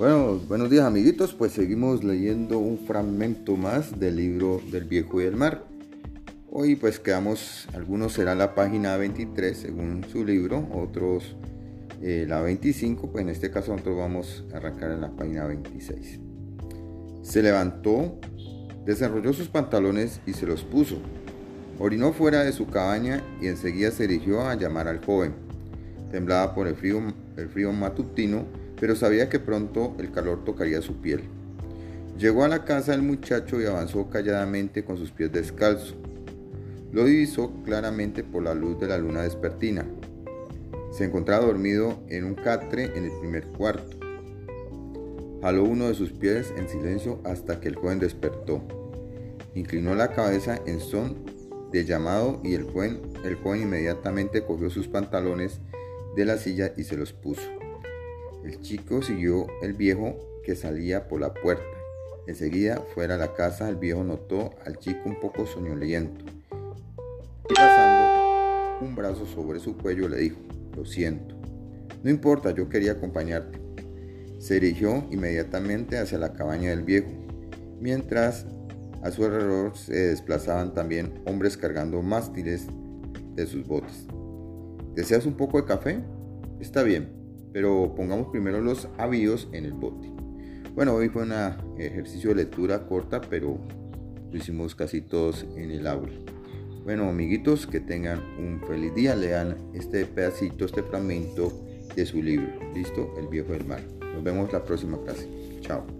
[0.00, 5.24] Bueno, buenos días amiguitos, pues seguimos leyendo un fragmento más del libro del viejo y
[5.24, 5.66] el mar.
[6.50, 11.36] Hoy pues quedamos, algunos será la página 23 según su libro, otros
[12.00, 16.18] eh, la 25, pues en este caso nosotros vamos a arrancar en la página 26.
[17.20, 18.18] Se levantó,
[18.86, 20.96] desarrolló sus pantalones y se los puso.
[21.78, 25.34] Orinó fuera de su cabaña y enseguida se dirigió a llamar al joven.
[26.10, 27.02] Temblaba por el frío,
[27.36, 28.46] el frío matutino
[28.80, 31.20] pero sabía que pronto el calor tocaría su piel.
[32.18, 35.94] Llegó a la casa del muchacho y avanzó calladamente con sus pies descalzos.
[36.90, 39.86] Lo divisó claramente por la luz de la luna despertina.
[40.90, 43.98] Se encontraba dormido en un catre en el primer cuarto.
[45.42, 48.62] Jaló uno de sus pies en silencio hasta que el joven despertó.
[49.54, 51.16] Inclinó la cabeza en son
[51.70, 55.60] de llamado y el joven, el joven inmediatamente cogió sus pantalones
[56.16, 57.59] de la silla y se los puso.
[58.44, 61.64] El chico siguió el viejo que salía por la puerta.
[62.26, 66.24] Enseguida, fuera de la casa, el viejo notó al chico un poco soñoliento.
[67.48, 70.38] Y pasando un brazo sobre su cuello le dijo,
[70.76, 71.34] lo siento.
[72.02, 73.60] No importa, yo quería acompañarte.
[74.38, 77.10] Se dirigió inmediatamente hacia la cabaña del viejo,
[77.78, 78.46] mientras
[79.02, 82.66] a su alrededor se desplazaban también hombres cargando mástiles
[83.34, 84.06] de sus botes.
[84.94, 86.00] ¿Deseas un poco de café?
[86.58, 87.19] Está bien,
[87.52, 90.10] pero pongamos primero los avíos en el bote.
[90.74, 91.32] Bueno, hoy fue un
[91.78, 93.58] ejercicio de lectura corta, pero
[94.30, 96.12] lo hicimos casi todos en el aula.
[96.84, 99.14] Bueno, amiguitos, que tengan un feliz día.
[99.14, 101.52] Lean este pedacito, este fragmento
[101.94, 102.48] de su libro.
[102.74, 103.12] ¿Listo?
[103.18, 103.82] El viejo del mar.
[104.14, 105.28] Nos vemos la próxima clase.
[105.60, 105.99] Chao.